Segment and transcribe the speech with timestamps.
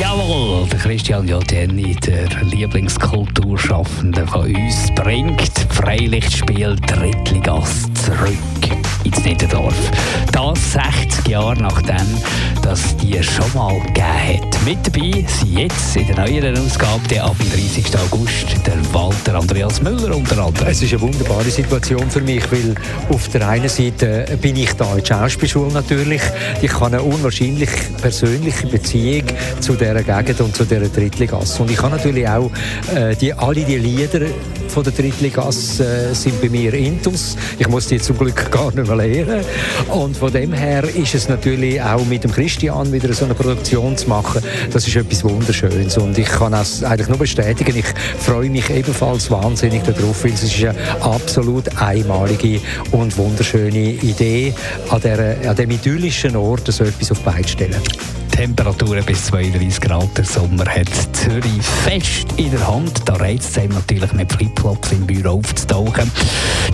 [0.00, 8.38] Jawohl, der Christian Jotenni, der Lieblingskulturschaffende von uns, bringt Freilichtspiel Drittligas zurück
[9.04, 9.74] ins Niederdorf.
[10.32, 12.06] Das 60 Jahre nachdem,
[12.62, 14.64] dass die schon mal gegeben hat.
[14.64, 17.86] Mit dabei sind jetzt in der neueren Ausgabe, der ab dem 30.
[17.98, 20.68] August, der Walter Andreas Müller unter anderem.
[20.68, 22.74] Es ist eine wunderbare Situation für mich, weil
[23.08, 26.22] auf der einen Seite bin ich da in der Schauspielschule natürlich.
[26.60, 27.70] Ich habe eine unwahrscheinlich
[28.00, 29.24] persönliche Beziehung
[29.60, 31.62] zu dieser Gegend und zu dieser Drittligasse.
[31.62, 32.50] Und ich habe natürlich auch
[32.94, 34.26] äh, die, alle die Lieder
[34.68, 37.36] von der Drittligasse äh, sind bei mir intus.
[37.58, 39.44] Ich muss die zum Glück gar nicht mehr lernen.
[39.88, 43.96] Und von dem her ist es natürlich auch mit dem Christian wieder so eine Produktion
[43.96, 44.42] zu machen.
[44.72, 45.96] Das ist etwas Wunderschönes.
[45.98, 47.76] Und ich kann es eigentlich nur bestätigen.
[47.76, 47.86] Ich
[48.18, 54.54] freue mich ebenfalls wahnsinnig darauf, weil es ist eine absolut einmalige und wunderschöne Idee,
[54.90, 58.17] an, der, an dem idyllischen Ort so etwas auf die Beine zu stellen.
[58.38, 60.16] Temperaturen bis 32 Grad.
[60.16, 63.02] Der Sommer hat Zürich fest in der Hand.
[63.04, 66.08] Da reizt es einem natürlich mit Flipflops im Büro aufzutauchen.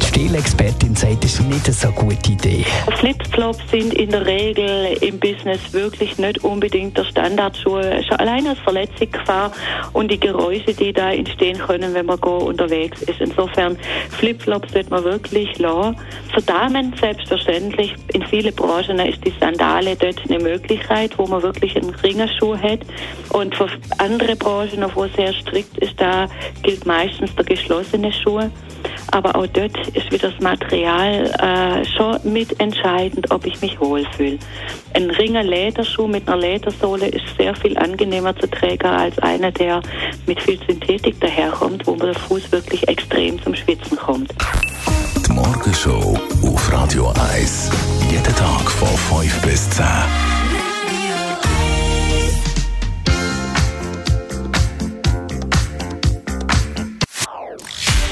[0.00, 2.64] Die Stilexpertin sagt, das ist nicht eine so gute Idee.
[2.98, 7.80] Flipflops sind in der Regel im Business wirklich nicht unbedingt der Standardschuh.
[8.08, 9.52] Schon allein als Verletzungsgefahr
[9.92, 13.20] und die Geräusche, die da entstehen können, wenn man go unterwegs ist.
[13.20, 13.78] Insofern
[14.10, 15.96] Flipflops sollte man wirklich lassen.
[16.34, 17.94] Für Damen selbstverständlich.
[18.14, 22.80] In vielen Branchen ist die Sandale dort eine Möglichkeit, wo man wirklich einen Ringerschuh hat.
[23.30, 26.26] Und für andere Branchen, wo sehr strikt ist, da
[26.62, 28.50] gilt meistens der geschlossene Schuh.
[29.12, 34.38] Aber auch dort ist wieder das Material äh, schon mitentscheidend, ob ich mich wohlfühle.
[34.94, 39.82] Ein Ringer Lederschuh mit einer Ledersohle ist sehr viel angenehmer zu tragen als einer, der
[40.26, 44.32] mit viel Synthetik daherkommt, wo der Fuß wirklich extrem zum Schwitzen kommt.
[45.26, 47.70] Die Morgenshow auf Radio 1.
[48.10, 49.84] Jeden Tag von 5 bis 10.